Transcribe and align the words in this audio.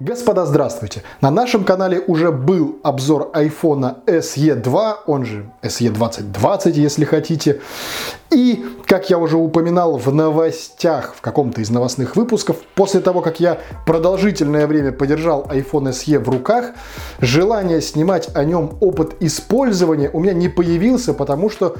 Господа, 0.00 0.46
здравствуйте! 0.46 1.02
На 1.20 1.32
нашем 1.32 1.64
канале 1.64 1.98
уже 1.98 2.30
был 2.30 2.78
обзор 2.84 3.32
iPhone 3.34 3.96
SE 4.06 4.54
2, 4.54 4.98
он 5.08 5.24
же 5.24 5.50
SE 5.62 5.90
2020, 5.90 6.76
если 6.76 7.04
хотите. 7.04 7.60
И, 8.30 8.64
как 8.86 9.10
я 9.10 9.18
уже 9.18 9.36
упоминал 9.36 9.98
в 9.98 10.14
новостях, 10.14 11.16
в 11.16 11.20
каком-то 11.20 11.60
из 11.60 11.70
новостных 11.70 12.14
выпусков, 12.14 12.58
после 12.76 13.00
того, 13.00 13.22
как 13.22 13.40
я 13.40 13.58
продолжительное 13.86 14.68
время 14.68 14.92
подержал 14.92 15.48
iPhone 15.50 15.90
SE 15.90 16.16
в 16.20 16.28
руках, 16.28 16.66
желание 17.20 17.80
снимать 17.80 18.28
о 18.36 18.44
нем 18.44 18.78
опыт 18.80 19.16
использования 19.18 20.10
у 20.12 20.20
меня 20.20 20.32
не 20.32 20.48
появился, 20.48 21.12
потому 21.12 21.50
что 21.50 21.74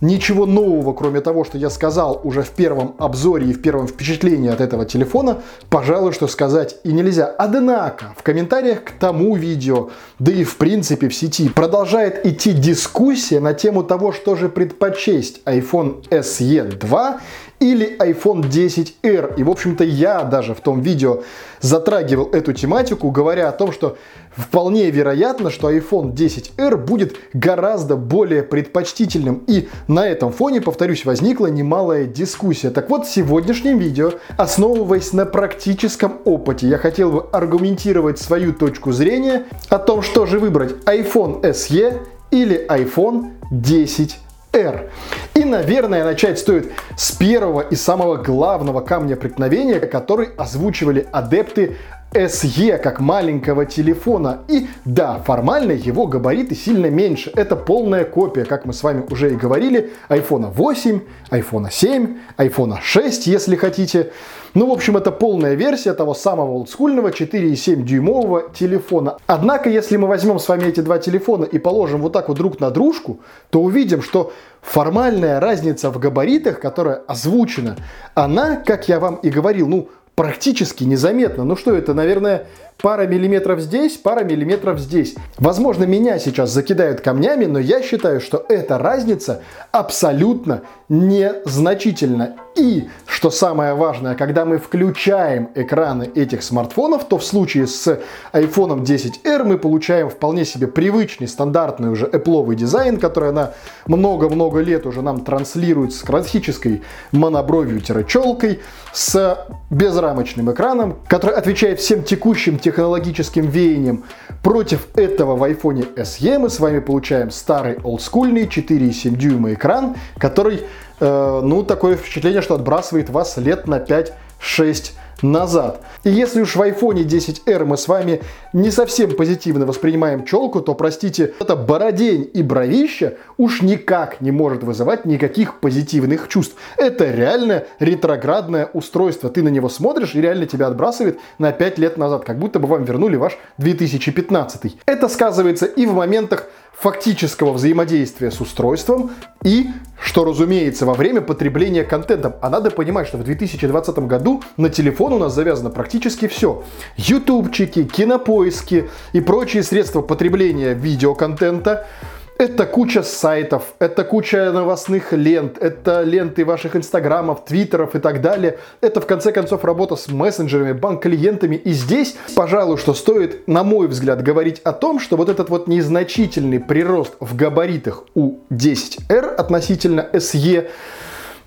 Ничего 0.00 0.44
нового, 0.44 0.92
кроме 0.92 1.20
того, 1.20 1.44
что 1.44 1.56
я 1.56 1.70
сказал 1.70 2.20
уже 2.24 2.42
в 2.42 2.50
первом 2.50 2.94
обзоре 2.98 3.48
и 3.48 3.52
в 3.52 3.62
первом 3.62 3.86
впечатлении 3.86 4.50
от 4.50 4.60
этого 4.60 4.84
телефона, 4.84 5.38
пожалуй, 5.70 6.12
что 6.12 6.26
сказать 6.26 6.76
и 6.84 6.92
нельзя. 6.92 7.26
Однако, 7.38 8.14
в 8.16 8.22
комментариях 8.22 8.84
к 8.84 8.90
тому 8.92 9.36
видео, 9.36 9.90
да 10.18 10.32
и 10.32 10.44
в 10.44 10.56
принципе 10.56 11.08
в 11.08 11.14
сети, 11.14 11.48
продолжает 11.48 12.26
идти 12.26 12.52
дискуссия 12.52 13.40
на 13.40 13.54
тему 13.54 13.84
того, 13.84 14.12
что 14.12 14.36
же 14.36 14.48
предпочесть 14.48 15.40
iPhone 15.44 16.06
SE 16.10 16.76
2 16.76 17.20
или 17.60 17.96
iPhone 17.98 18.42
10R. 18.42 19.34
И, 19.36 19.42
в 19.42 19.50
общем-то, 19.50 19.84
я 19.84 20.22
даже 20.24 20.54
в 20.54 20.60
том 20.60 20.80
видео 20.80 21.22
затрагивал 21.60 22.28
эту 22.30 22.52
тематику, 22.52 23.10
говоря 23.10 23.48
о 23.48 23.52
том, 23.52 23.72
что 23.72 23.96
вполне 24.36 24.90
вероятно, 24.90 25.50
что 25.50 25.70
iPhone 25.70 26.12
10R 26.14 26.76
будет 26.76 27.16
гораздо 27.32 27.96
более 27.96 28.42
предпочтительным. 28.42 29.42
И 29.46 29.68
на 29.88 30.06
этом 30.06 30.32
фоне, 30.32 30.60
повторюсь, 30.60 31.04
возникла 31.04 31.46
немалая 31.46 32.04
дискуссия. 32.04 32.70
Так 32.70 32.90
вот, 32.90 33.06
в 33.06 33.10
сегодняшнем 33.10 33.78
видео, 33.78 34.12
основываясь 34.36 35.12
на 35.12 35.24
практическом 35.26 36.20
опыте, 36.24 36.68
я 36.68 36.78
хотел 36.78 37.12
бы 37.12 37.26
аргументировать 37.32 38.18
свою 38.18 38.52
точку 38.52 38.92
зрения 38.92 39.44
о 39.68 39.78
том, 39.78 40.02
что 40.02 40.26
же 40.26 40.38
выбрать 40.38 40.72
iPhone 40.84 41.42
SE 41.42 42.00
или 42.30 42.66
iPhone 42.68 43.32
10 43.50 44.18
R. 44.54 44.90
И, 45.34 45.44
наверное, 45.44 46.04
начать 46.04 46.38
стоит 46.38 46.72
с 46.96 47.12
первого 47.12 47.60
и 47.60 47.74
самого 47.74 48.16
главного 48.16 48.80
камня 48.80 49.16
преткновения, 49.16 49.80
который 49.80 50.28
озвучивали 50.36 51.06
адепты 51.12 51.76
SE 52.14 52.78
как 52.78 53.00
маленького 53.00 53.66
телефона. 53.66 54.42
И 54.48 54.68
да, 54.84 55.18
формально 55.18 55.72
его 55.72 56.06
габариты 56.06 56.54
сильно 56.54 56.86
меньше. 56.86 57.32
Это 57.34 57.56
полная 57.56 58.04
копия, 58.04 58.44
как 58.44 58.64
мы 58.64 58.72
с 58.72 58.82
вами 58.82 59.04
уже 59.10 59.32
и 59.32 59.36
говорили, 59.36 59.92
iPhone 60.08 60.52
8, 60.52 61.00
iPhone 61.30 61.68
7, 61.70 62.18
iPhone 62.38 62.76
6, 62.80 63.26
если 63.26 63.56
хотите. 63.56 64.12
Ну, 64.54 64.68
в 64.68 64.72
общем, 64.72 64.96
это 64.96 65.10
полная 65.10 65.54
версия 65.54 65.94
того 65.94 66.14
самого 66.14 66.52
олдскульного 66.52 67.08
4,7 67.08 67.82
дюймового 67.82 68.50
телефона. 68.54 69.16
Однако, 69.26 69.68
если 69.68 69.96
мы 69.96 70.06
возьмем 70.06 70.38
с 70.38 70.48
вами 70.48 70.66
эти 70.66 70.78
два 70.78 70.98
телефона 70.98 71.44
и 71.44 71.58
положим 71.58 72.02
вот 72.02 72.12
так 72.12 72.28
вот 72.28 72.36
друг 72.36 72.60
на 72.60 72.70
дружку, 72.70 73.18
то 73.50 73.60
увидим, 73.60 74.00
что 74.00 74.32
формальная 74.62 75.40
разница 75.40 75.90
в 75.90 75.98
габаритах, 75.98 76.60
которая 76.60 77.02
озвучена, 77.08 77.76
она, 78.14 78.54
как 78.54 78.88
я 78.88 79.00
вам 79.00 79.16
и 79.16 79.28
говорил, 79.28 79.66
ну, 79.66 79.88
практически 80.14 80.84
незаметно. 80.84 81.44
Ну 81.44 81.56
что 81.56 81.74
это, 81.74 81.92
наверное, 81.92 82.46
пара 82.80 83.06
миллиметров 83.06 83.60
здесь, 83.60 83.96
пара 83.96 84.22
миллиметров 84.22 84.78
здесь. 84.78 85.14
Возможно, 85.38 85.84
меня 85.84 86.18
сейчас 86.18 86.50
закидают 86.50 87.00
камнями, 87.00 87.46
но 87.46 87.58
я 87.58 87.82
считаю, 87.82 88.20
что 88.20 88.44
эта 88.48 88.78
разница 88.78 89.42
абсолютно 89.72 90.62
незначительна. 90.88 92.36
И, 92.56 92.88
что 93.24 93.30
самое 93.30 93.72
важное, 93.72 94.16
когда 94.16 94.44
мы 94.44 94.58
включаем 94.58 95.48
экраны 95.54 96.10
этих 96.14 96.42
смартфонов, 96.42 97.04
то 97.04 97.16
в 97.16 97.24
случае 97.24 97.66
с 97.66 97.98
iPhone 98.34 98.82
10R 98.82 99.44
мы 99.44 99.56
получаем 99.56 100.10
вполне 100.10 100.44
себе 100.44 100.66
привычный, 100.66 101.26
стандартный 101.26 101.88
уже 101.88 102.04
Apple 102.04 102.54
дизайн, 102.54 102.98
который 102.98 103.32
на 103.32 103.54
много-много 103.86 104.60
лет 104.60 104.84
уже 104.84 105.00
нам 105.00 105.24
транслирует 105.24 105.94
с 105.94 106.02
классической 106.02 106.82
монобровью-челкой, 107.12 108.60
с 108.92 109.46
безрамочным 109.70 110.52
экраном, 110.52 110.98
который 111.08 111.34
отвечает 111.34 111.80
всем 111.80 112.04
текущим 112.04 112.58
технологическим 112.58 113.46
веяниям. 113.46 114.04
Против 114.42 114.86
этого 114.96 115.34
в 115.34 115.42
iPhone 115.44 115.94
SE 115.96 116.38
мы 116.38 116.50
с 116.50 116.60
вами 116.60 116.80
получаем 116.80 117.30
старый 117.30 117.78
олдскульный 117.82 118.44
4,7 118.44 119.16
дюйма 119.16 119.54
экран, 119.54 119.96
который, 120.18 120.60
э, 121.00 121.40
ну, 121.42 121.62
такое 121.62 121.96
впечатление, 121.96 122.42
что 122.42 122.54
отбрасывает 122.54 123.10
вас 123.10 123.36
лет 123.36 123.66
на 123.66 123.78
5-6 123.78 124.92
назад. 125.22 125.80
И 126.04 126.10
если 126.10 126.42
уж 126.42 126.54
в 126.54 126.60
iPhone 126.60 127.04
10R 127.04 127.64
мы 127.64 127.76
с 127.76 127.88
вами 127.88 128.20
не 128.52 128.70
совсем 128.70 129.16
позитивно 129.16 129.66
воспринимаем 129.66 130.24
челку, 130.24 130.60
то, 130.60 130.74
простите, 130.74 131.34
это 131.40 131.56
бородень 131.56 132.30
и 132.32 132.42
бровища 132.42 133.14
уж 133.36 133.62
никак 133.62 134.20
не 134.20 134.30
может 134.30 134.62
вызывать 134.62 135.04
никаких 135.04 135.60
позитивных 135.60 136.28
чувств. 136.28 136.56
Это 136.76 137.10
реально 137.10 137.64
ретроградное 137.78 138.68
устройство. 138.72 139.30
Ты 139.30 139.42
на 139.42 139.48
него 139.48 139.68
смотришь 139.68 140.14
и 140.14 140.20
реально 140.20 140.46
тебя 140.46 140.66
отбрасывает 140.66 141.18
на 141.38 141.52
5 141.52 141.78
лет 141.78 141.96
назад, 141.96 142.24
как 142.24 142.38
будто 142.38 142.58
бы 142.58 142.68
вам 142.68 142.84
вернули 142.84 143.16
ваш 143.16 143.38
2015. 143.58 144.76
Это 144.86 145.08
сказывается 145.08 145.66
и 145.66 145.86
в 145.86 145.94
моментах 145.94 146.48
фактического 146.76 147.52
взаимодействия 147.52 148.30
с 148.30 148.40
устройством 148.40 149.12
и, 149.42 149.68
что 150.00 150.24
разумеется, 150.24 150.86
во 150.86 150.94
время 150.94 151.20
потребления 151.20 151.84
контента. 151.84 152.38
А 152.42 152.50
надо 152.50 152.70
понимать, 152.70 153.08
что 153.08 153.18
в 153.18 153.24
2020 153.24 153.98
году 154.00 154.42
на 154.56 154.68
телефон 154.68 155.12
у 155.14 155.18
нас 155.18 155.34
завязано 155.34 155.70
практически 155.70 156.28
все. 156.28 156.62
Ютубчики, 156.96 157.84
кинопоиски 157.84 158.90
и 159.12 159.20
прочие 159.20 159.62
средства 159.62 160.02
потребления 160.02 160.74
видеоконтента– 160.74 161.86
это 162.36 162.66
куча 162.66 163.02
сайтов, 163.02 163.74
это 163.78 164.04
куча 164.04 164.50
новостных 164.52 165.12
лент, 165.12 165.58
это 165.58 166.02
ленты 166.02 166.44
ваших 166.44 166.74
инстаграмов, 166.74 167.44
твиттеров 167.44 167.94
и 167.94 168.00
так 168.00 168.20
далее. 168.20 168.58
Это, 168.80 169.00
в 169.00 169.06
конце 169.06 169.32
концов, 169.32 169.64
работа 169.64 169.96
с 169.96 170.08
мессенджерами, 170.08 170.72
банк-клиентами. 170.72 171.56
И 171.56 171.72
здесь, 171.72 172.16
пожалуй, 172.34 172.76
что 172.76 172.92
стоит, 172.92 173.46
на 173.46 173.62
мой 173.62 173.86
взгляд, 173.86 174.22
говорить 174.22 174.60
о 174.64 174.72
том, 174.72 174.98
что 174.98 175.16
вот 175.16 175.28
этот 175.28 175.48
вот 175.48 175.68
незначительный 175.68 176.60
прирост 176.60 177.14
в 177.20 177.36
габаритах 177.36 178.04
у 178.14 178.38
10R 178.50 179.34
относительно 179.36 180.08
SE, 180.12 180.68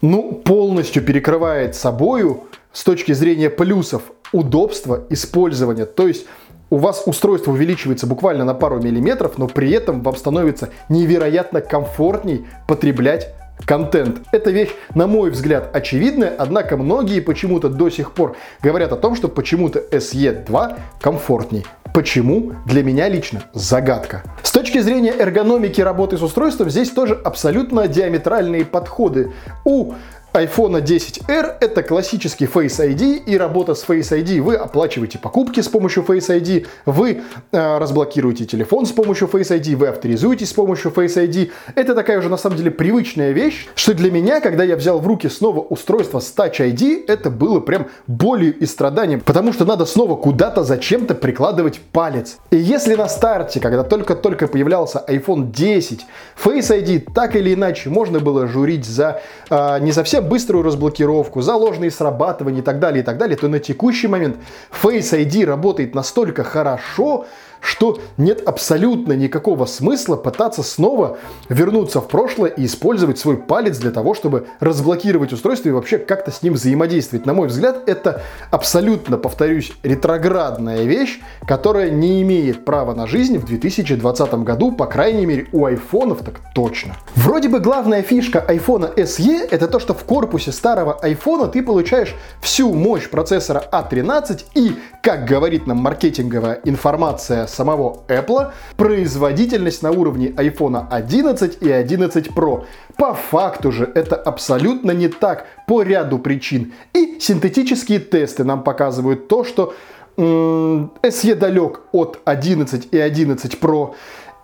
ну, 0.02 0.32
полностью 0.32 1.04
перекрывает 1.04 1.76
собою 1.76 2.46
с 2.72 2.84
точки 2.84 3.12
зрения 3.12 3.50
плюсов 3.50 4.04
удобства 4.32 5.04
использования. 5.10 5.86
То 5.86 6.08
есть 6.08 6.28
у 6.70 6.78
вас 6.78 7.04
устройство 7.06 7.52
увеличивается 7.52 8.08
буквально 8.08 8.46
на 8.46 8.54
пару 8.54 8.82
миллиметров, 8.82 9.38
но 9.38 9.48
при 9.48 9.72
этом 9.72 10.02
вам 10.02 10.16
становится 10.16 10.70
невероятно 10.90 11.62
комфортней 11.62 12.46
потреблять 12.68 13.34
контент. 13.66 14.22
Эта 14.32 14.52
вещь, 14.52 14.70
на 14.94 15.08
мой 15.08 15.32
взгляд, 15.32 15.76
очевидная, 15.76 16.34
однако 16.38 16.78
многие 16.78 17.20
почему-то 17.22 17.70
до 17.70 17.90
сих 17.90 18.12
пор 18.12 18.36
говорят 18.62 18.92
о 18.92 18.98
том, 18.98 19.16
что 19.16 19.28
почему-то 19.30 19.80
SE 19.92 20.46
2 20.46 20.78
комфортней. 21.02 21.66
Почему? 21.94 22.54
Для 22.66 22.84
меня 22.84 23.10
лично 23.10 23.44
загадка. 23.54 24.22
С 24.44 24.52
точки 24.52 24.80
зрения 24.80 25.12
эргономики 25.18 25.82
работы 25.82 26.18
с 26.18 26.22
устройством, 26.22 26.70
здесь 26.70 26.92
тоже 26.92 27.16
абсолютно 27.16 27.88
диаметральные 27.88 28.66
подходы. 28.66 29.32
У 29.66 29.94
iPhone 30.34 30.84
10R 30.84 31.56
это 31.62 31.82
классический 31.82 32.46
Face 32.46 32.80
ID 32.80 33.24
и 33.26 33.38
работа 33.38 33.74
с 33.74 33.84
Face 33.84 34.12
ID. 34.12 34.42
Вы 34.42 34.56
оплачиваете 34.56 35.18
покупки 35.18 35.62
с 35.62 35.68
помощью 35.68 36.04
Face 36.04 36.30
ID, 36.30 36.68
вы 36.86 37.22
э, 37.52 37.78
разблокируете 37.78 38.46
телефон 38.46 38.86
с 38.86 38.92
помощью 38.92 39.28
Face 39.28 39.50
ID, 39.50 39.76
вы 39.76 39.88
авторизуетесь 39.88 40.50
с 40.50 40.54
помощью 40.54 40.92
Face 40.92 41.16
ID. 41.16 41.52
Это 41.76 41.96
такая 41.96 42.20
уже 42.20 42.30
на 42.30 42.38
самом 42.38 42.58
деле 42.58 42.72
привычная 42.72 43.32
вещь, 43.32 43.68
что 43.74 43.94
для 43.94 44.12
меня, 44.12 44.40
когда 44.40 44.64
я 44.64 44.76
взял 44.76 45.00
в 45.00 45.08
руки 45.08 45.28
снова 45.28 45.62
устройство 45.62 46.20
с 46.20 46.34
Touch 46.36 46.60
ID, 46.60 47.06
это 47.08 47.30
было 47.30 47.60
прям 47.60 47.88
болью 48.06 48.56
и 48.56 48.66
страданием, 48.66 49.22
потому 49.22 49.54
что 49.54 49.66
надо 49.66 49.86
снова 49.86 50.16
куда-то 50.16 50.64
зачем-то 50.64 51.16
прикладывать 51.16 51.80
палец. 51.80 52.38
И 52.52 52.58
если 52.58 52.96
на 52.96 53.08
старте, 53.08 53.60
когда 53.60 53.84
только-только 53.84 54.48
появлялся 54.48 55.04
iPhone 55.08 55.52
10, 55.52 56.06
Face 56.44 56.70
ID 56.70 57.12
так 57.14 57.36
или 57.36 57.54
иначе 57.54 57.90
можно 57.90 58.20
было 58.20 58.48
журить 58.48 58.86
за 58.86 59.22
э, 59.50 59.80
не 59.80 59.92
совсем 59.92 60.17
быструю 60.22 60.64
разблокировку, 60.64 61.42
за 61.42 61.56
ложные 61.56 61.92
срабатывания 61.92 62.62
и 62.62 62.64
так 62.64 62.80
далее, 62.80 63.02
и 63.02 63.06
так 63.06 63.18
далее, 63.18 63.38
то 63.38 63.48
на 63.48 63.60
текущий 63.60 64.08
момент 64.08 64.38
Face 64.84 65.14
ID 65.14 65.46
работает 65.46 65.96
настолько 65.96 66.44
хорошо, 66.44 67.26
что 67.62 68.00
нет 68.18 68.48
абсолютно 68.48 69.14
никакого 69.14 69.66
смысла 69.66 70.16
пытаться 70.16 70.64
снова 70.64 71.18
вернуться 71.50 72.02
в 72.02 72.08
прошлое 72.08 72.50
и 72.50 72.66
использовать 72.66 73.20
свой 73.20 73.38
палец 73.38 73.78
для 73.78 73.92
того, 73.92 74.14
чтобы 74.14 74.48
разблокировать 74.60 75.34
устройство 75.34 75.70
и 75.70 75.72
вообще 75.72 75.98
как-то 75.98 76.32
с 76.32 76.42
ним 76.42 76.54
взаимодействовать. 76.54 77.26
На 77.26 77.34
мой 77.34 77.48
взгляд, 77.48 77.88
это 77.88 78.22
абсолютно, 78.52 79.18
повторюсь, 79.18 79.72
ретроградная 79.84 80.84
вещь, 80.84 81.20
которая 81.48 81.90
не 81.90 82.22
имеет 82.22 82.66
права 82.66 82.94
на 82.94 83.08
жизнь 83.08 83.38
в 83.38 83.46
2020 83.46 84.34
году, 84.44 84.72
по 84.72 84.86
крайней 84.86 85.26
мере, 85.26 85.48
у 85.52 85.66
айфонов 85.66 86.20
так 86.24 86.40
точно. 86.54 86.96
Вроде 87.16 87.50
бы 87.50 87.60
главная 87.60 88.02
фишка 88.02 88.46
iPhone 88.48 88.96
SE 88.96 89.48
это 89.50 89.68
то, 89.68 89.80
что 89.80 89.94
в 89.94 90.04
корпусе 90.04 90.52
старого 90.52 91.00
iPhone 91.04 91.50
ты 91.52 91.64
получаешь 91.64 92.16
всю 92.42 92.74
мощь 92.74 93.10
процессора 93.10 93.64
A13 93.72 94.08
а 94.08 94.60
и, 94.60 94.76
как 95.02 95.26
говорит 95.26 95.68
нам 95.68 95.78
маркетинговая 95.78 96.60
информация 96.64 97.47
самого 97.48 98.04
Apple, 98.08 98.52
производительность 98.76 99.82
на 99.84 99.92
уровне 99.92 100.28
iPhone 100.28 100.88
11 100.90 101.62
и 101.62 101.72
11 101.72 102.28
Pro. 102.28 102.66
По 102.98 103.14
факту 103.14 103.72
же 103.72 103.92
это 103.96 104.16
абсолютно 104.16 104.92
не 104.92 105.08
так 105.08 105.46
по 105.68 105.82
ряду 105.82 106.20
причин. 106.20 106.74
И 106.94 107.18
синтетические 107.20 108.00
тесты 108.00 108.44
нам 108.44 108.64
показывают 108.64 109.28
то, 109.28 109.44
что 109.44 109.74
SE 110.18 111.36
далек 111.36 111.82
от 111.92 112.20
11 112.26 112.88
и 112.92 112.98
11 112.98 113.60
Pro. 113.62 113.94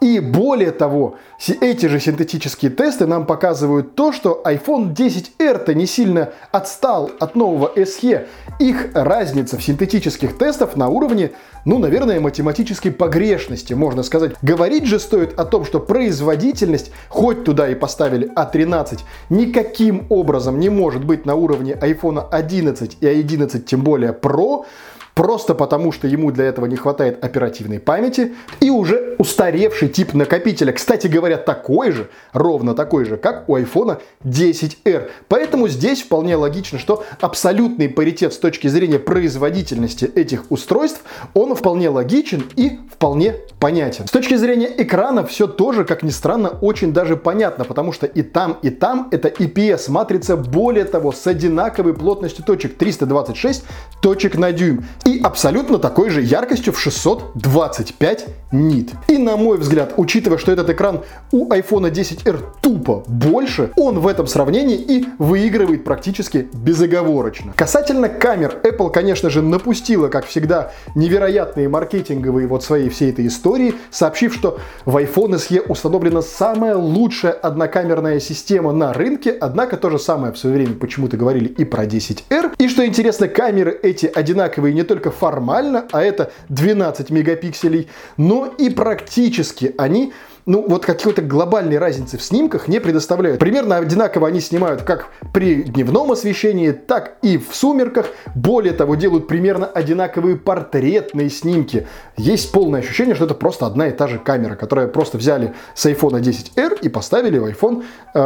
И 0.03 0.19
более 0.19 0.71
того, 0.71 1.15
эти 1.61 1.85
же 1.85 1.97
синтетические 1.97 2.71
тесты 2.71 3.07
нам 3.07 3.25
показывают 3.25 3.95
то, 3.95 4.11
что 4.11 4.41
iPhone 4.45 4.93
10R-то 4.93 5.73
не 5.73 5.87
сильно 5.87 6.33
отстал 6.51 7.09
от 7.21 7.37
нового 7.37 7.71
SE. 7.77 8.27
Их 8.59 8.89
разница 8.93 9.57
в 9.57 9.63
синтетических 9.63 10.37
тестах 10.37 10.75
на 10.75 10.89
уровне, 10.89 11.31
ну, 11.63 11.77
наверное, 11.77 12.19
математической 12.19 12.89
погрешности, 12.89 13.71
можно 13.71 14.03
сказать. 14.03 14.33
Говорить 14.41 14.87
же 14.87 14.99
стоит 14.99 15.39
о 15.39 15.45
том, 15.45 15.63
что 15.63 15.79
производительность, 15.79 16.91
хоть 17.07 17.45
туда 17.45 17.69
и 17.69 17.73
поставили 17.75 18.29
A13, 18.35 18.73
а 18.73 19.33
никаким 19.33 20.05
образом 20.09 20.59
не 20.59 20.67
может 20.67 21.05
быть 21.05 21.25
на 21.25 21.35
уровне 21.35 21.77
iPhone 21.81 22.27
11 22.29 22.97
и 22.99 23.07
11 23.07 23.65
тем 23.65 23.83
более 23.83 24.11
Pro, 24.11 24.65
просто 25.13 25.53
потому, 25.55 25.91
что 25.91 26.07
ему 26.07 26.31
для 26.31 26.45
этого 26.45 26.65
не 26.65 26.75
хватает 26.75 27.23
оперативной 27.23 27.79
памяти, 27.79 28.33
и 28.59 28.69
уже 28.69 29.15
устаревший 29.19 29.89
тип 29.89 30.13
накопителя, 30.13 30.71
кстати 30.71 31.07
говоря, 31.07 31.37
такой 31.37 31.91
же, 31.91 32.09
ровно 32.33 32.73
такой 32.73 33.05
же, 33.05 33.17
как 33.17 33.47
у 33.47 33.57
iPhone 33.57 34.01
10R. 34.23 35.09
Поэтому 35.27 35.67
здесь 35.67 36.01
вполне 36.01 36.35
логично, 36.35 36.79
что 36.79 37.03
абсолютный 37.21 37.89
паритет 37.89 38.33
с 38.33 38.37
точки 38.37 38.67
зрения 38.67 38.99
производительности 38.99 40.05
этих 40.05 40.45
устройств, 40.49 41.03
он 41.33 41.55
вполне 41.55 41.89
логичен 41.89 42.43
и 42.55 42.79
вполне 42.91 43.35
понятен. 43.59 44.07
С 44.07 44.11
точки 44.11 44.35
зрения 44.35 44.69
экрана 44.77 45.25
все 45.25 45.47
тоже, 45.47 45.85
как 45.85 46.03
ни 46.03 46.09
странно, 46.09 46.49
очень 46.49 46.93
даже 46.93 47.17
понятно, 47.17 47.65
потому 47.65 47.91
что 47.91 48.05
и 48.05 48.21
там, 48.21 48.57
и 48.61 48.69
там 48.69 49.07
это 49.11 49.27
IPS 49.27 49.89
матрица, 49.91 50.35
более 50.37 50.85
того, 50.85 51.11
с 51.11 51.25
одинаковой 51.27 51.93
плотностью 51.93 52.43
точек 52.43 52.77
326 52.77 53.63
точек 54.01 54.35
на 54.35 54.51
дюйм 54.51 54.83
и 55.05 55.19
абсолютно 55.23 55.79
такой 55.79 56.09
же 56.09 56.21
яркостью 56.21 56.73
в 56.73 56.79
625 56.79 58.25
нит. 58.51 58.91
И 59.07 59.17
на 59.17 59.37
мой 59.37 59.57
взгляд, 59.57 59.93
учитывая, 59.97 60.37
что 60.37 60.51
этот 60.51 60.69
экран 60.69 61.01
у 61.31 61.49
iPhone 61.49 61.91
10R 61.91 62.39
тупо 62.61 63.03
больше, 63.07 63.71
он 63.75 63.99
в 63.99 64.07
этом 64.07 64.27
сравнении 64.27 64.77
и 64.77 65.05
выигрывает 65.19 65.83
практически 65.83 66.47
безоговорочно. 66.53 67.53
Касательно 67.55 68.09
камер, 68.09 68.59
Apple, 68.63 68.91
конечно 68.91 69.29
же, 69.29 69.41
напустила, 69.41 70.07
как 70.07 70.25
всегда, 70.25 70.71
невероятные 70.95 71.67
маркетинговые 71.67 72.47
вот 72.47 72.63
своей 72.63 72.89
всей 72.89 73.11
этой 73.11 73.27
истории, 73.27 73.75
сообщив, 73.91 74.33
что 74.33 74.59
в 74.85 74.95
iPhone 74.97 75.35
SE 75.35 75.61
установлена 75.67 76.21
самая 76.21 76.75
лучшая 76.75 77.33
однокамерная 77.33 78.19
система 78.19 78.71
на 78.71 78.93
рынке, 78.93 79.31
однако 79.31 79.77
то 79.77 79.89
же 79.89 79.99
самое 79.99 80.33
в 80.33 80.37
свое 80.37 80.55
время 80.55 80.75
почему-то 80.75 81.17
говорили 81.17 81.47
и 81.47 81.65
про 81.65 81.85
10R. 81.85 82.53
И 82.57 82.67
что 82.67 82.85
интересно, 82.85 83.27
камеры 83.27 83.77
эти 83.81 84.05
одинаковые 84.05 84.73
не 84.73 84.83
только 84.83 84.92
формально, 85.01 85.85
а 85.91 86.03
это 86.03 86.31
12 86.49 87.09
мегапикселей, 87.09 87.89
но 88.17 88.53
и 88.57 88.69
практически 88.69 89.73
они 89.77 90.13
ну, 90.45 90.65
вот 90.67 90.85
какой-то 90.85 91.21
глобальной 91.21 91.77
разницы 91.77 92.17
в 92.17 92.23
снимках 92.23 92.67
не 92.67 92.79
предоставляют. 92.79 93.39
Примерно 93.39 93.77
одинаково 93.77 94.27
они 94.27 94.41
снимают 94.41 94.81
как 94.81 95.07
при 95.31 95.63
дневном 95.63 96.11
освещении, 96.11 96.71
так 96.71 97.17
и 97.21 97.37
в 97.37 97.55
сумерках. 97.55 98.07
Более 98.35 98.73
того, 98.73 98.95
делают 98.95 99.27
примерно 99.27 99.65
одинаковые 99.65 100.35
портретные 100.35 101.29
снимки. 101.29 101.87
Есть 102.17 102.51
полное 102.51 102.81
ощущение, 102.81 103.15
что 103.15 103.25
это 103.25 103.35
просто 103.35 103.65
одна 103.65 103.87
и 103.87 103.91
та 103.91 104.07
же 104.07 104.19
камера, 104.19 104.55
которая 104.55 104.87
просто 104.87 105.17
взяли 105.17 105.53
с 105.75 105.85
iPhone 105.85 106.21
10R 106.21 106.79
и 106.81 106.89
поставили 106.89 107.37
в 107.37 107.45
iPhone 107.45 107.83
э, 108.13 108.19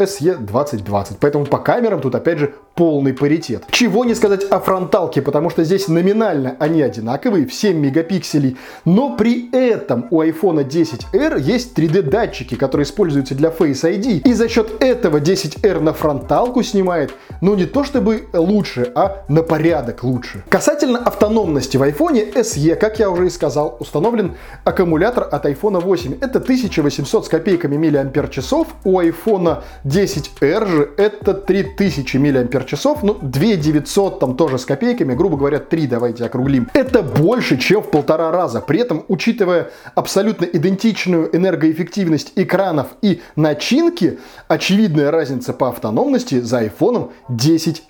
SE 0.00 0.36
2020. 0.36 1.18
Поэтому 1.18 1.46
по 1.46 1.58
камерам 1.58 2.00
тут 2.00 2.14
опять 2.14 2.38
же 2.38 2.54
полный 2.74 3.12
паритет. 3.12 3.64
Чего 3.70 4.04
не 4.04 4.14
сказать 4.14 4.44
о 4.50 4.58
фронталке, 4.58 5.22
потому 5.22 5.50
что 5.50 5.64
здесь 5.64 5.88
номинально 5.88 6.56
они 6.58 6.82
одинаковые, 6.82 7.46
в 7.46 7.54
7 7.54 7.78
мегапикселей, 7.78 8.56
но 8.84 9.16
при 9.16 9.50
этом 9.52 10.08
у 10.10 10.22
iPhone 10.22 10.66
10R 10.68 11.40
есть 11.40 11.78
3D 11.78 12.02
датчики, 12.02 12.56
которые 12.56 12.84
используются 12.84 13.34
для 13.34 13.50
Face 13.50 13.82
ID, 13.82 14.22
и 14.28 14.32
за 14.32 14.48
счет 14.48 14.82
этого 14.82 15.18
10R 15.18 15.80
на 15.80 15.92
фронталку 15.92 16.62
снимает, 16.62 17.14
ну 17.40 17.54
не 17.54 17.66
то 17.66 17.84
чтобы 17.84 18.24
лучше, 18.32 18.90
а 18.94 19.24
на 19.28 19.42
порядок 19.42 20.02
лучше. 20.02 20.42
Касательно 20.48 20.98
автономности 20.98 21.76
в 21.76 21.82
iPhone 21.82 22.34
SE, 22.34 22.74
как 22.74 22.98
я 22.98 23.10
уже 23.10 23.26
и 23.26 23.30
сказал, 23.30 23.76
установлен 23.78 24.34
аккумулятор 24.64 25.28
от 25.30 25.46
iPhone 25.46 25.80
8. 25.80 26.18
Это 26.20 26.38
1800 26.38 27.26
с 27.26 27.28
копейками 27.28 27.76
мАч, 27.76 27.94
у 28.84 29.00
iPhone 29.00 29.62
10R 29.84 30.66
же 30.66 30.90
это 30.96 31.34
3000 31.34 32.16
мАч 32.16 32.63
часов, 32.64 33.02
ну, 33.02 33.16
2 33.20 33.56
900 33.56 34.18
там 34.18 34.36
тоже 34.36 34.58
с 34.58 34.64
копейками, 34.64 35.14
грубо 35.14 35.36
говоря, 35.36 35.58
3 35.58 35.86
давайте 35.86 36.24
округлим. 36.24 36.68
Это 36.74 37.02
больше, 37.02 37.58
чем 37.58 37.82
в 37.82 37.90
полтора 37.90 38.30
раза. 38.30 38.60
При 38.60 38.80
этом, 38.80 39.04
учитывая 39.08 39.70
абсолютно 39.94 40.44
идентичную 40.44 41.34
энергоэффективность 41.34 42.32
экранов 42.36 42.88
и 43.02 43.20
начинки, 43.36 44.18
очевидная 44.48 45.10
разница 45.10 45.52
по 45.52 45.68
автономности 45.68 46.40
за 46.40 46.64
iPhone 46.64 47.10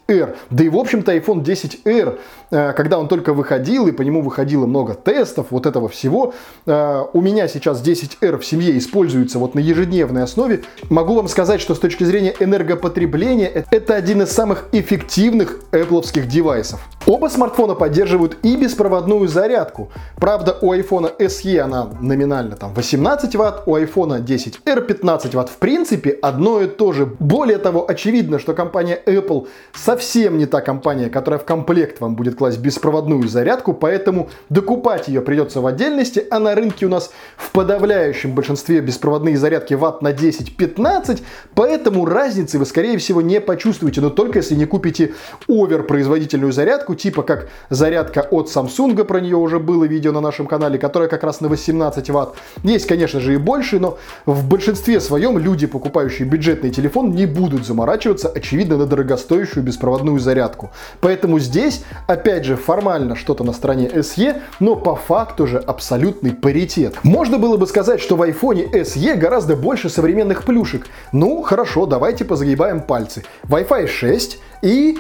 10R. 0.09 0.37
Да 0.51 0.65
и, 0.65 0.69
в 0.69 0.77
общем-то, 0.77 1.15
iPhone 1.17 1.43
10R, 1.43 2.19
э, 2.51 2.73
когда 2.73 2.99
он 2.99 3.09
только 3.09 3.33
выходил, 3.33 3.87
и 3.87 3.93
по 3.93 4.03
нему 4.03 4.23
выходило 4.23 4.67
много 4.67 4.95
тестов, 4.95 5.47
вот 5.51 5.67
этого 5.67 5.89
всего, 5.89 6.35
э, 6.67 7.05
у 7.13 7.21
меня 7.21 7.49
сейчас 7.49 7.83
10R 7.83 8.39
в 8.39 8.45
семье 8.45 8.77
используется 8.79 9.39
вот 9.39 9.55
на 9.55 9.61
ежедневной 9.61 10.23
основе. 10.23 10.63
Могу 10.91 11.15
вам 11.15 11.29
сказать, 11.29 11.61
что 11.61 11.75
с 11.75 11.79
точки 11.79 12.05
зрения 12.05 12.35
энергопотребления, 12.39 13.65
это 13.71 13.95
один 13.95 14.23
из 14.23 14.31
самых 14.31 14.69
эффективных 14.73 15.61
Apple 15.73 16.05
девайсов. 16.27 16.81
Оба 17.07 17.29
смартфона 17.29 17.75
поддерживают 17.75 18.39
и 18.43 18.57
беспроводную 18.57 19.29
зарядку. 19.29 19.91
Правда, 20.17 20.57
у 20.61 20.73
iPhone 20.73 21.17
SE 21.19 21.59
она 21.59 21.89
номинально 22.01 22.57
там 22.57 22.73
18 22.75 23.35
Вт, 23.35 23.63
у 23.67 23.77
iPhone 23.77 24.25
10R 24.25 24.81
15 24.81 25.35
Вт. 25.35 25.49
В 25.51 25.57
принципе, 25.57 26.11
одно 26.11 26.63
и 26.63 26.67
то 26.67 26.93
же. 26.93 27.07
Более 27.19 27.59
того, 27.59 27.85
очевидно, 27.87 28.39
что 28.39 28.55
компания 28.55 28.99
Apple 29.07 29.49
совсем 29.95 30.39
не 30.39 30.47
та 30.47 30.61
компания, 30.61 31.09
которая 31.09 31.39
в 31.39 31.45
комплект 31.45 32.01
вам 32.01 32.17
будет 32.17 32.35
класть 32.35 32.59
беспроводную 32.59 33.29
зарядку, 33.29 33.73
поэтому 33.73 34.29
докупать 34.49 35.07
ее 35.07 35.21
придется 35.21 35.61
в 35.61 35.67
отдельности, 35.67 36.27
а 36.33 36.41
на 36.41 36.57
рынке 36.57 36.87
у 36.87 36.89
нас 36.89 37.13
в 37.37 37.53
подавляющем 37.53 38.35
большинстве 38.35 38.81
беспроводные 38.81 39.37
зарядки 39.37 39.75
Вт 39.75 40.03
на 40.03 40.11
10-15, 40.11 41.23
поэтому 41.55 42.07
разницы 42.07 42.59
вы, 42.59 42.67
скорее 42.67 42.99
всего, 42.99 43.23
не 43.23 43.41
почувствуете, 43.41 44.01
но 44.01 44.11
только 44.11 44.41
если 44.41 44.57
не 44.57 44.67
купите 44.67 45.15
оверпроизводительную 45.49 46.53
зарядку, 46.53 46.97
типа 46.97 47.23
как 47.23 47.49
зарядка 47.71 48.23
от 48.23 48.49
Samsung, 48.49 49.05
про 49.05 49.21
нее 49.21 49.37
уже 49.37 49.61
было 49.61 49.85
видео 49.85 50.11
на 50.11 50.21
нашем 50.21 50.49
канале, 50.49 50.77
которая 50.77 51.09
как 51.09 51.23
раз 51.23 51.41
на 51.41 51.49
18 51.49 52.11
ватт. 52.11 52.35
Есть, 52.65 52.89
конечно 52.89 53.21
же, 53.21 53.35
и 53.35 53.37
больше, 53.37 53.79
но 53.79 53.97
в 54.27 54.49
большинстве 54.49 54.99
своем 54.99 55.39
люди, 55.39 55.69
покупающие 55.69 56.27
бюджетный 56.27 56.71
телефон, 56.71 57.13
не 57.13 57.27
будут 57.27 57.65
заморачиваться, 57.65 58.29
очевидно, 58.29 58.77
на 58.77 58.87
дорогостоящую 58.87 59.63
беспроводную 59.63 59.84
зарядку. 60.21 60.71
Поэтому 61.01 61.39
здесь, 61.39 61.85
опять 62.07 62.45
же, 62.45 62.57
формально 62.57 63.17
что-то 63.17 63.45
на 63.45 63.53
стороне 63.53 63.89
SE, 63.89 64.41
но 64.61 64.77
по 64.77 64.95
факту 64.97 65.47
же 65.47 65.59
абсолютный 65.59 66.33
паритет. 66.33 66.97
Можно 67.03 67.39
было 67.39 67.57
бы 67.57 67.67
сказать, 67.67 68.01
что 68.01 68.17
в 68.17 68.23
iPhone 68.23 68.73
SE 68.73 69.15
гораздо 69.17 69.57
больше 69.57 69.89
современных 69.89 70.45
плюшек. 70.45 70.87
Ну, 71.13 71.43
хорошо, 71.43 71.87
давайте 71.87 72.25
позагибаем 72.25 72.81
пальцы. 72.81 73.25
Wi-Fi 73.45 73.87
6 73.87 74.39
и 74.63 74.99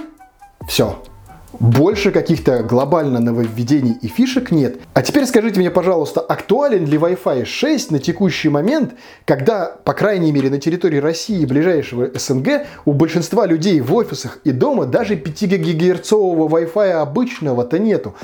все. 0.68 0.98
Больше 1.60 2.10
каких-то 2.10 2.62
глобально 2.62 3.20
нововведений 3.20 3.96
и 4.02 4.08
фишек 4.08 4.50
нет. 4.50 4.78
А 4.92 5.02
теперь 5.02 5.26
скажите 5.26 5.60
мне, 5.60 5.70
пожалуйста, 5.70 6.20
актуален 6.20 6.84
ли 6.86 6.98
Wi-Fi 6.98 7.44
6 7.44 7.90
на 7.90 7.98
текущий 7.98 8.48
момент, 8.48 8.94
когда, 9.24 9.66
по 9.84 9.92
крайней 9.92 10.32
мере, 10.32 10.50
на 10.50 10.58
территории 10.58 10.98
России 10.98 11.40
и 11.40 11.46
ближайшего 11.46 12.10
СНГ 12.14 12.66
у 12.84 12.92
большинства 12.92 13.46
людей 13.46 13.80
в 13.80 13.94
офисах 13.94 14.38
и 14.44 14.50
дома 14.50 14.86
даже 14.86 15.16
5 15.16 15.42
гигагерцового 15.42 16.48
Wi-Fi 16.48 16.92
обычного-то 16.92 17.78
нету. 17.78 18.14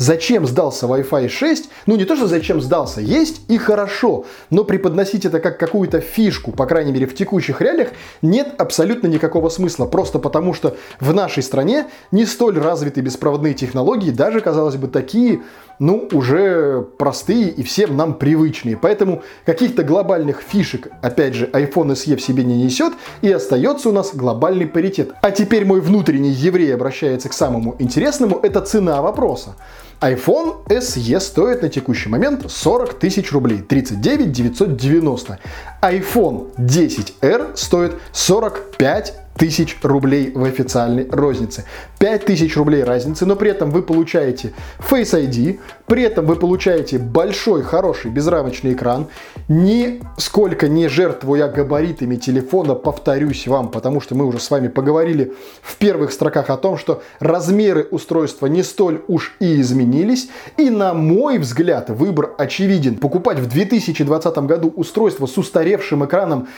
Зачем 0.00 0.46
сдался 0.46 0.86
Wi-Fi 0.86 1.28
6, 1.28 1.70
ну 1.84 1.96
не 1.96 2.06
то, 2.06 2.16
что 2.16 2.26
зачем 2.26 2.60
сдался, 2.62 3.02
есть 3.02 3.42
и 3.48 3.58
хорошо, 3.58 4.24
но 4.48 4.64
преподносить 4.64 5.26
это 5.26 5.40
как 5.40 5.60
какую-то 5.60 6.00
фишку, 6.00 6.52
по 6.52 6.64
крайней 6.64 6.90
мере 6.90 7.06
в 7.06 7.14
текущих 7.14 7.60
реалиях, 7.60 7.90
нет 8.22 8.54
абсолютно 8.56 9.08
никакого 9.08 9.50
смысла, 9.50 9.84
просто 9.84 10.18
потому 10.18 10.54
что 10.54 10.74
в 11.00 11.12
нашей 11.12 11.42
стране 11.42 11.86
не 12.12 12.24
столь 12.24 12.58
развиты 12.58 13.02
беспроводные 13.02 13.52
технологии, 13.52 14.10
даже, 14.10 14.40
казалось 14.40 14.76
бы, 14.76 14.88
такие, 14.88 15.42
ну, 15.78 16.08
уже 16.12 16.86
простые 16.96 17.50
и 17.50 17.62
всем 17.62 17.94
нам 17.96 18.14
привычные. 18.14 18.78
Поэтому 18.78 19.22
каких-то 19.44 19.82
глобальных 19.82 20.40
фишек, 20.40 20.88
опять 21.02 21.34
же, 21.34 21.46
iPhone 21.52 21.92
SE 21.92 22.16
в 22.16 22.22
себе 22.22 22.42
не 22.42 22.62
несет, 22.62 22.94
и 23.20 23.30
остается 23.30 23.90
у 23.90 23.92
нас 23.92 24.14
глобальный 24.14 24.66
паритет. 24.66 25.12
А 25.20 25.30
теперь 25.30 25.66
мой 25.66 25.82
внутренний 25.82 26.30
еврей 26.30 26.74
обращается 26.74 27.28
к 27.28 27.34
самому 27.34 27.76
интересному, 27.78 28.40
это 28.42 28.62
цена 28.62 29.02
вопроса 29.02 29.56
iPhone 30.00 30.66
SE 30.80 31.20
стоит 31.20 31.60
на 31.60 31.68
текущий 31.68 32.08
момент 32.08 32.50
40 32.50 32.98
тысяч 32.98 33.32
рублей, 33.32 33.58
39 33.58 34.32
990. 34.32 35.38
iPhone 35.82 36.54
10R 36.56 37.54
стоит 37.54 37.96
45 38.12 39.14
тысяч 39.40 39.78
рублей 39.82 40.32
в 40.34 40.44
официальной 40.44 41.08
рознице. 41.10 41.64
5 41.98 42.26
тысяч 42.26 42.58
рублей 42.58 42.84
разницы, 42.84 43.24
но 43.24 43.36
при 43.36 43.50
этом 43.50 43.70
вы 43.70 43.82
получаете 43.82 44.52
Face 44.78 45.14
ID, 45.14 45.58
при 45.86 46.02
этом 46.02 46.26
вы 46.26 46.36
получаете 46.36 46.98
большой, 46.98 47.62
хороший, 47.62 48.10
безрамочный 48.10 48.74
экран, 48.74 49.06
нисколько 49.48 50.68
не 50.68 50.88
жертвуя 50.88 51.48
габаритами 51.48 52.16
телефона, 52.16 52.74
повторюсь 52.74 53.46
вам, 53.46 53.70
потому 53.70 54.02
что 54.02 54.14
мы 54.14 54.26
уже 54.26 54.40
с 54.40 54.50
вами 54.50 54.68
поговорили 54.68 55.32
в 55.62 55.76
первых 55.76 56.12
строках 56.12 56.50
о 56.50 56.58
том, 56.58 56.76
что 56.76 57.02
размеры 57.18 57.88
устройства 57.90 58.44
не 58.44 58.62
столь 58.62 59.00
уж 59.08 59.34
и 59.40 59.58
изменились, 59.62 60.28
и 60.58 60.68
на 60.68 60.92
мой 60.92 61.38
взгляд 61.38 61.88
выбор 61.88 62.34
очевиден. 62.36 62.96
Покупать 62.96 63.38
в 63.38 63.48
2020 63.48 64.36
году 64.40 64.70
устройство 64.76 65.24
с 65.24 65.38
устаревшим 65.38 66.04
экраном 66.04 66.48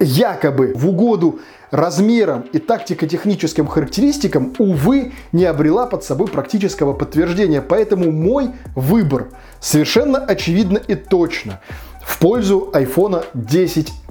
якобы 0.00 0.72
в 0.74 0.88
угоду 0.88 1.40
размерам 1.70 2.44
и 2.52 2.58
тактико-техническим 2.58 3.66
характеристикам, 3.66 4.54
увы, 4.58 5.12
не 5.32 5.44
обрела 5.44 5.86
под 5.86 6.02
собой 6.02 6.26
практического 6.26 6.92
подтверждения. 6.92 7.62
Поэтому 7.62 8.10
мой 8.10 8.50
выбор 8.74 9.28
совершенно 9.60 10.18
очевидно 10.18 10.78
и 10.78 10.94
точно 10.94 11.60
в 12.02 12.18
пользу 12.18 12.70
iPhone 12.72 13.24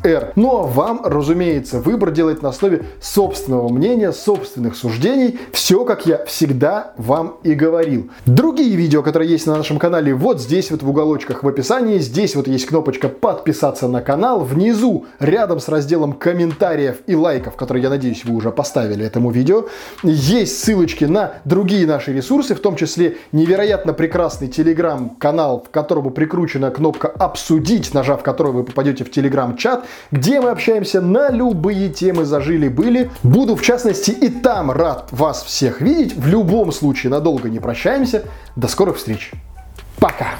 10R. 0.02 0.34
Ну 0.36 0.60
а 0.60 0.64
вам, 0.64 1.02
разумеется, 1.04 1.80
выбор 1.80 2.12
делать 2.12 2.42
на 2.42 2.50
основе 2.50 2.86
собственного 3.02 3.70
мнения, 3.70 4.12
собственных 4.12 4.76
суждений. 4.76 5.40
Все, 5.52 5.86
как 5.86 6.06
я 6.06 6.26
всегда 6.26 6.94
вам 6.98 7.38
и 7.44 7.54
говорил. 7.54 8.10
Другие 8.26 8.76
видео, 8.76 9.02
которые 9.04 9.30
есть 9.30 9.48
на 9.48 9.58
нашем 9.58 9.80
канале, 9.80 10.14
вот 10.14 10.42
здесь 10.42 10.72
вот 10.72 10.84
в 10.84 10.90
уголочках 10.90 11.44
в 11.44 11.48
описании. 11.48 12.00
Здесь 12.00 12.36
вот 12.36 12.48
есть 12.48 12.66
кнопочка 12.66 13.10
подписаться 13.10 13.88
на 13.88 14.02
канал. 14.02 14.42
Внизу, 14.42 15.06
рядом 15.20 15.60
с 15.60 15.68
разделом 15.68 16.14
комментариев 16.14 16.98
и 17.08 17.16
лайков, 17.16 17.56
которые, 17.56 17.84
я 17.84 17.90
надеюсь, 17.90 18.26
вы 18.26 18.36
уже 18.36 18.52
поставили 18.52 19.06
этому 19.06 19.32
видео, 19.32 19.66
есть 20.04 20.64
ссылочки 20.64 21.06
на 21.06 21.34
другие 21.46 21.86
наши 21.86 22.14
ресурсы, 22.14 22.56
в 22.56 22.60
том 22.60 22.76
числе 22.76 23.18
невероятно 23.32 23.94
прекрасный 23.94 24.48
телеграм-канал, 24.48 25.60
к 25.62 25.72
которому 25.72 26.12
прикручена 26.12 26.72
кнопка 26.72 27.08
«Обсудить», 27.08 27.94
нажав 27.94 28.24
который 28.24 28.52
вы 28.52 28.64
попадете 28.64 29.04
в 29.04 29.12
телеграм-чат, 29.12 29.86
где 30.12 30.42
мы 30.42 30.50
общаемся 30.50 31.02
на 31.02 31.30
любые 31.30 31.90
темы 31.90 32.26
зажили-были. 32.26 33.12
Буду, 33.24 33.56
в 33.56 33.62
частности, 33.62 34.12
и 34.12 34.30
там 34.30 34.72
рад 34.72 35.08
вас 35.12 35.44
всех 35.44 35.82
видеть. 35.82 36.16
В 36.16 36.28
любом 36.28 36.72
случае, 36.72 37.12
надолго 37.12 37.50
не 37.50 37.60
прощаемся. 37.60 38.24
До 38.56 38.68
скорых 38.68 38.98
встреч. 38.98 39.32
Пока! 40.00 40.36